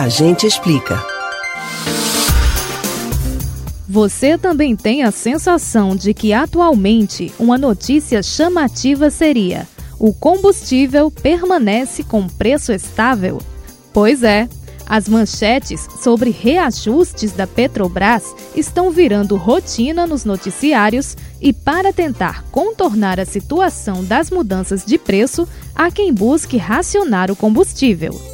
[0.00, 0.98] A gente explica.
[3.86, 9.68] Você também tem a sensação de que atualmente uma notícia chamativa seria:
[9.98, 13.42] o combustível permanece com preço estável?
[13.92, 14.48] Pois é,
[14.86, 23.20] as manchetes sobre reajustes da Petrobras estão virando rotina nos noticiários e, para tentar contornar
[23.20, 28.29] a situação das mudanças de preço, há quem busque racionar o combustível.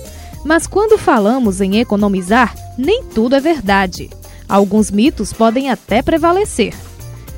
[0.47, 4.09] Mas quando falamos em economizar, nem tudo é verdade.
[4.49, 6.73] Alguns mitos podem até prevalecer.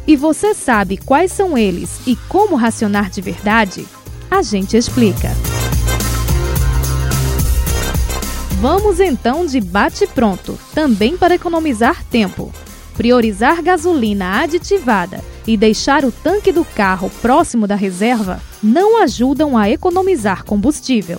[0.06, 3.86] E você sabe quais são eles e como racionar de verdade?
[4.30, 5.30] A gente explica.
[8.60, 12.52] Vamos então de bate-pronto, também para economizar tempo.
[12.94, 19.70] Priorizar gasolina aditivada e deixar o tanque do carro próximo da reserva não ajudam a
[19.70, 21.18] economizar combustível.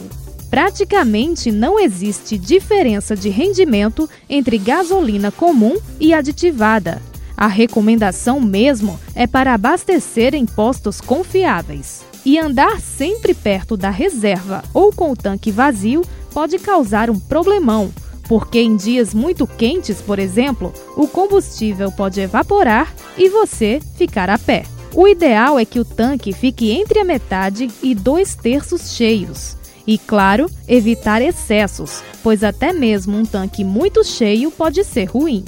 [0.49, 7.01] Praticamente não existe diferença de rendimento entre gasolina comum e aditivada.
[7.37, 12.03] A recomendação mesmo é para abastecer em postos confiáveis.
[12.25, 16.01] E andar sempre perto da reserva ou com o tanque vazio
[16.33, 17.93] pode causar um problemão,
[18.27, 24.37] porque em dias muito quentes, por exemplo, o combustível pode evaporar e você ficar a
[24.37, 24.63] pé.
[24.93, 29.55] O ideal é que o tanque fique entre a metade e dois terços cheios.
[29.89, 35.43] E, claro, evitar excessos, pois até mesmo um tanque muito cheio pode ser ruim.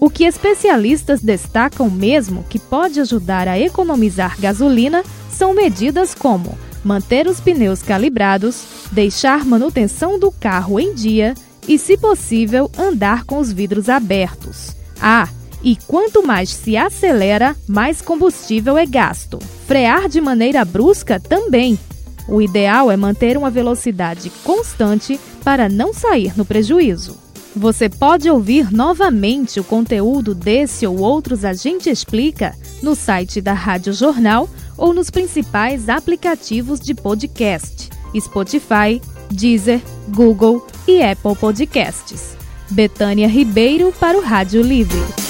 [0.00, 7.26] O que especialistas destacam mesmo que pode ajudar a economizar gasolina são medidas como manter
[7.26, 11.34] os pneus calibrados, deixar manutenção do carro em dia
[11.68, 14.74] e, se possível, andar com os vidros abertos.
[15.02, 15.28] Ah,
[15.62, 19.38] e quanto mais se acelera, mais combustível é gasto.
[19.66, 21.78] Frear de maneira brusca também,
[22.28, 27.16] o ideal é manter uma velocidade constante para não sair no prejuízo.
[27.54, 33.52] Você pode ouvir novamente o conteúdo desse ou outros A Gente Explica no site da
[33.52, 42.36] Rádio Jornal ou nos principais aplicativos de podcast: Spotify, Deezer, Google e Apple Podcasts.
[42.70, 45.21] Betânia Ribeiro para o Rádio Livre.